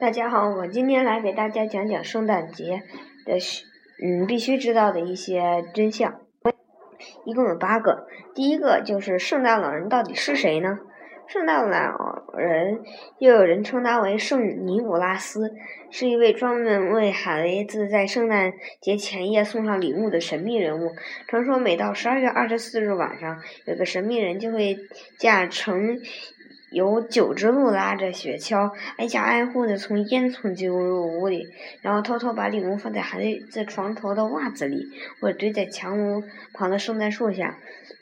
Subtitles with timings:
[0.00, 2.82] 大家好，我今天来给大家讲讲圣诞节
[3.26, 3.66] 的需，
[4.02, 6.22] 嗯，必须知道的一些真相。
[7.26, 8.06] 一共有八个。
[8.34, 10.78] 第一个就是圣诞老人到底是谁呢？
[11.26, 12.80] 圣诞老人
[13.18, 15.52] 又有人称他为圣尼古拉斯，
[15.90, 20.92] 是一位专门为孩子在圣诞节前夜送上礼物的神秘人物。
[21.28, 24.78] 传说每到十二月二十四日晚上，有个神秘人就会
[25.18, 25.98] 驾乘。
[26.70, 31.48] 有九只鹿拉着雪橇，挨家挨户的从烟囱进入屋里，
[31.82, 33.20] 然后偷偷把礼物放在孩
[33.50, 34.86] 子床头的袜子里，
[35.20, 36.22] 或者堆在墙屋
[36.54, 37.58] 旁的圣诞树下。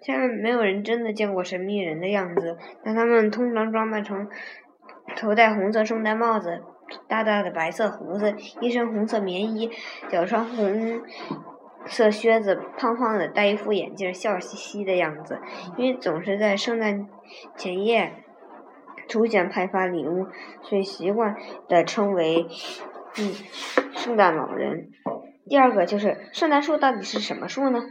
[0.00, 4.28] 虽然没有人真的见过神秘人的样子，但他们通常装扮成
[5.16, 6.62] 头戴红色圣诞帽子、
[7.08, 9.70] 大大的白色胡子、一身红色棉衣、
[10.08, 11.00] 脚穿红
[11.86, 15.40] 色靴子、胖胖的戴一副眼镜、笑嘻嘻的样子，
[15.76, 17.08] 因为总是在圣诞
[17.56, 18.12] 前夜。
[19.12, 20.26] 出现派发礼物，
[20.62, 21.36] 所以习惯
[21.68, 22.46] 的称为
[23.18, 23.30] 嗯
[23.94, 24.88] 圣诞老人。
[25.44, 27.82] 第二个就是圣诞树到底是什么树呢？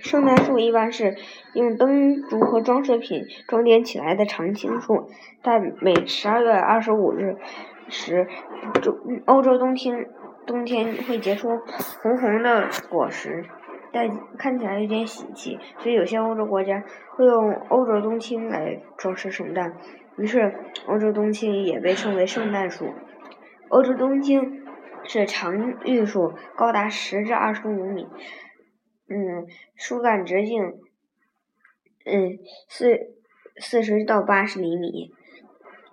[0.00, 1.16] 圣诞树一般是
[1.54, 5.08] 用灯烛和装饰品装点起来的常青树，
[5.42, 7.38] 在每十二月二十五日
[7.88, 8.28] 时，
[8.82, 10.06] 中欧洲冬天
[10.46, 11.48] 冬天会结出
[12.02, 13.46] 红红的果实，
[13.90, 14.06] 但
[14.36, 16.84] 看起来有点喜气，所以有些欧洲国家
[17.16, 19.72] 会用欧洲冬青来装饰圣诞。
[20.18, 20.52] 于是，
[20.86, 22.92] 欧洲冬青也被称为圣诞树。
[23.68, 24.64] 欧洲冬青
[25.04, 28.08] 是常绿树，高达十至二十五米，
[29.08, 29.46] 嗯，
[29.76, 30.74] 树干直径，
[32.04, 33.14] 嗯，四
[33.58, 35.12] 四十到八十厘米，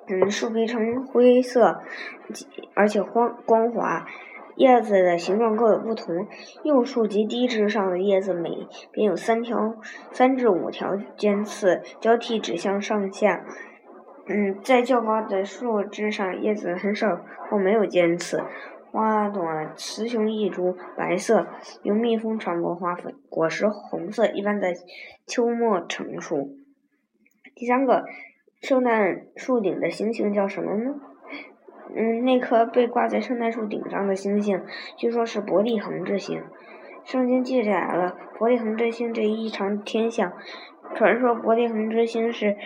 [0.07, 1.81] 嗯，树皮呈灰色，
[2.73, 4.07] 而且光光滑，
[4.55, 6.27] 叶子的形状各有不同。
[6.63, 9.75] 幼树及低枝上的叶子每边有三条、
[10.11, 13.45] 三至五条尖刺，交替指向上下。
[14.27, 18.43] 嗯，在较高的树枝上，叶子很少或没有尖刺。
[18.91, 19.43] 花朵
[19.75, 21.45] 雌雄异株，白色，
[21.83, 23.13] 由蜜蜂传播花粉。
[23.29, 24.73] 果实红色，一般在
[25.27, 26.49] 秋末成熟。
[27.53, 28.05] 第三个，
[28.61, 30.95] 圣诞树顶的星星叫什么呢？
[31.95, 34.63] 嗯，那颗被挂在圣诞树顶上的星星，
[34.97, 36.41] 据说是伯利恒之星。
[37.03, 40.33] 圣经记载了伯利恒之星这一异常天象。
[40.95, 42.57] 传说伯利恒之星是。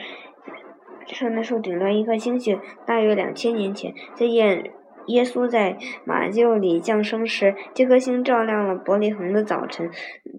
[1.13, 4.71] 圣诞树顶端一颗星星，大约两千年前，在耶
[5.07, 9.89] 耶稣在马厩里降生时，这颗星照亮了伯利恒的早晨。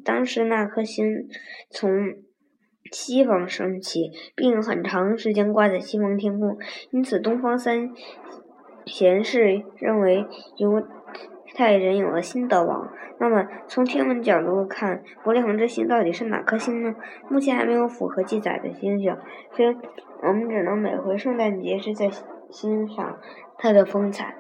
[0.05, 1.29] 当时那颗星
[1.71, 1.91] 从
[2.93, 6.57] 西方升起，并很长时间挂在西方天空，
[6.91, 7.91] 因此东方三
[8.87, 10.25] 贤士认为
[10.57, 10.83] 犹
[11.55, 12.91] 太人有了新的王。
[13.19, 16.95] 那么，从天文角度看，伯利恒之星到底是哪颗星呢？
[17.29, 19.17] 目前还没有符合记载的星星，
[19.53, 19.77] 所以。
[20.23, 22.11] 我们只能每回圣诞节是在
[22.51, 23.19] 欣赏
[23.57, 24.35] 它的风采。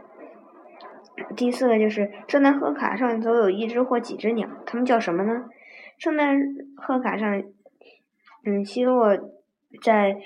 [1.34, 5.46] 第四个就是圣诞贺卡上总有一只或几只鸟，它们叫什么呢？
[5.96, 6.38] 圣诞
[6.76, 7.42] 贺卡上，
[8.44, 9.16] 嗯，希洛
[9.82, 10.16] 在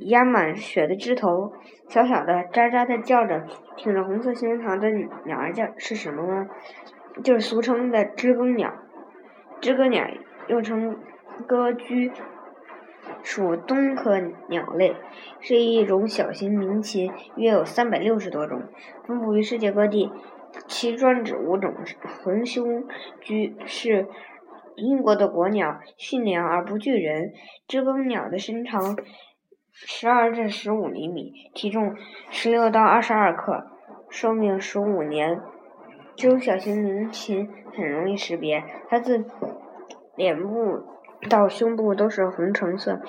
[0.00, 1.52] 压满雪的枝头，
[1.88, 3.46] 小小的、喳喳的叫着，
[3.76, 4.90] 挺着红色胸膛的
[5.24, 6.48] 鸟儿叫是什么呢？
[7.22, 8.72] 就是俗称的知更鸟。
[9.60, 10.06] 知更鸟
[10.46, 10.98] 又称
[11.46, 12.12] 歌居。
[13.24, 14.96] 属冬科鸟类，
[15.40, 18.62] 是一种小型鸣禽，约有三百六十多种，
[19.06, 20.10] 分布于世界各地。
[20.66, 21.74] 其专指五种
[22.22, 22.84] 红胸
[23.20, 24.06] 居是
[24.76, 27.32] 英国的国鸟，驯良而不惧人。
[27.66, 28.96] 知更鸟的身长
[29.72, 31.94] 十二至十五厘米，体重
[32.30, 33.66] 十六到二十二克，
[34.10, 35.40] 寿命十五年。
[36.16, 39.24] 这种小型鸣禽很容易识别，它的
[40.16, 40.82] 脸部。
[41.30, 43.00] 到胸部都是红橙色，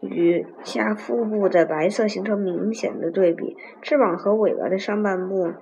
[0.00, 3.56] 与下腹部的白色形成明显的对比。
[3.80, 5.52] 翅膀和尾巴的上半部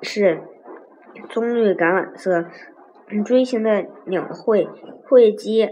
[0.00, 0.40] 是
[1.28, 2.46] 棕绿橄榄色，
[3.24, 4.68] 锥形的鸟喙，
[5.04, 5.68] 喙基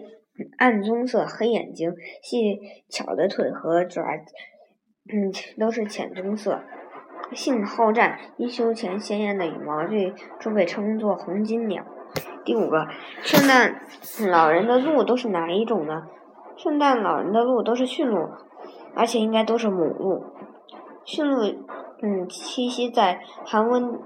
[0.59, 4.03] 暗棕色，黑眼睛，细巧的腿和爪，
[5.13, 6.61] 嗯，都是浅棕色。
[7.33, 11.84] 性好战，一休前鲜艳的羽毛最初被称作红金鸟。
[12.45, 12.87] 第五个，
[13.22, 13.81] 圣诞
[14.31, 16.05] 老人的鹿都是哪一种呢？
[16.57, 18.31] 圣诞老人的鹿都是驯鹿，
[18.95, 20.25] 而且应该都是母鹿。
[21.05, 21.43] 驯鹿，
[22.01, 23.99] 嗯，栖息在寒温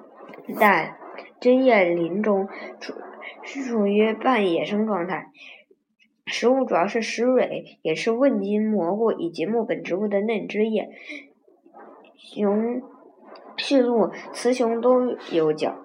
[0.58, 0.96] 带
[1.38, 2.49] 针叶林中，
[3.43, 5.31] 是属于半野生状态。
[6.26, 10.90] 食物主要是石蕊，也是问金蘑菇以及木本植物的嫩枝叶。
[12.17, 12.82] 雄
[13.56, 15.76] 驯鹿、雌雄都有角。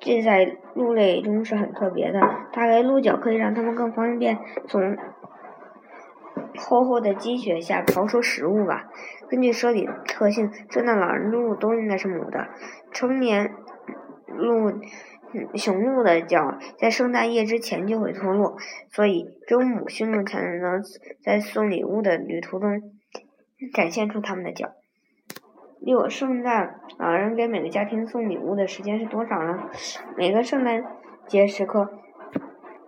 [0.00, 2.20] 这在鹿类中是很特别的。
[2.52, 4.96] 大概鹿角可以让它们更方便从
[6.56, 8.90] 厚厚的积雪下刨出食物吧。
[9.28, 12.48] 根据生理特性，圣诞老人鹿都应该是母的。
[12.90, 13.54] 成年
[14.26, 14.72] 鹿、
[15.54, 18.56] 雄鹿的角在圣诞夜之前就会脱落，
[18.90, 20.82] 所以只有母驯鹿才能
[21.22, 22.82] 在送礼物的旅途中
[23.72, 24.72] 展现出它们的角。
[25.80, 29.68] 六、圣诞老人给每个家庭送礼物的时间是多少呢？
[30.16, 30.84] 每个圣诞
[31.26, 31.92] 节时刻。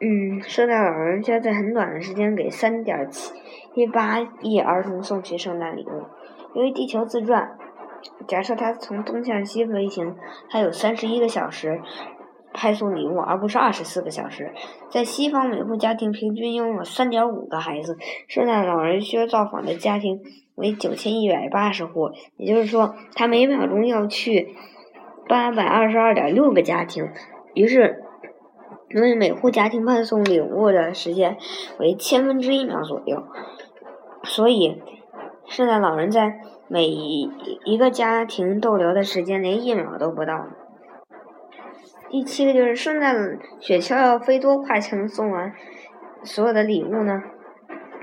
[0.00, 3.32] 嗯，圣诞老人需要在很短的时间给三点七
[3.74, 6.04] 一八亿儿童送去圣诞礼物。
[6.54, 7.58] 由于地球自转，
[8.28, 10.14] 假设他从东向西飞行，
[10.48, 11.80] 还有三十一个小时
[12.54, 14.54] 派送礼物，而不是二十四个小时。
[14.88, 17.98] 在西方，每户家庭平均拥有三点五个孩子，
[18.28, 20.22] 圣诞老人需要造访的家庭
[20.54, 24.54] 为九千一百八十户，也就是说，他每秒钟要去
[25.28, 27.10] 八百二十二点六个家庭。
[27.52, 28.00] 于是。
[28.90, 31.36] 因为每户家庭派送礼物的时间
[31.80, 33.24] 为千分之一秒左右，
[34.22, 34.80] 所以
[35.46, 40.46] 圣诞老人在每一个家庭逗留的时间连一秒都不到。
[42.14, 45.52] 第七个就是圣诞雪橇要飞多快才能送完
[46.22, 47.24] 所有的礼物呢？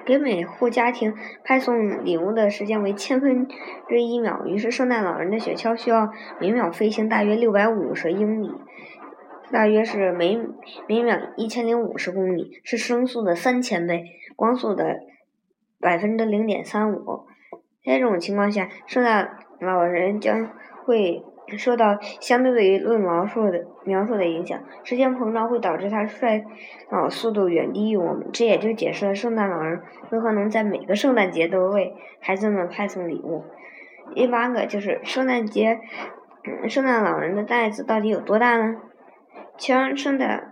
[0.06, 1.16] 给每户家庭
[1.46, 3.48] 派送礼物的时间为千分
[3.88, 6.12] 之一秒，于是圣诞老人的雪橇需要
[6.42, 8.52] 每秒飞行大约六百五十英里。
[9.50, 10.38] 大约是每
[10.90, 14.04] 每秒一千零五十公里，是声速的三千倍，
[14.36, 14.98] 光速的
[15.80, 17.28] 百分之零点三五。
[17.86, 20.50] 在这种情况下，圣诞老人将
[20.84, 21.24] 会
[21.58, 24.62] 受到相对于论描述的描述的影响。
[24.84, 26.46] 时间膨胀会导致他衰
[26.90, 29.82] 老速度远低于我们，这也就解释了圣诞老人
[30.12, 33.44] 为何能在每个圣诞节都为孩子们派送礼物。
[34.14, 35.80] 第八个就是圣诞节，
[36.68, 38.76] 圣诞老人的袋子到底有多大呢？
[39.58, 40.52] 全圣诞，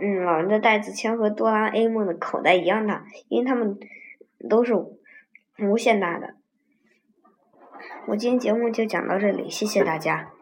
[0.00, 3.78] 嗯，老人的袋子全和哆啦 A 梦的口袋一样大，因为他们
[4.50, 6.34] 都是无限大的。
[8.06, 10.33] 我今天节目就讲到这里，谢谢大家。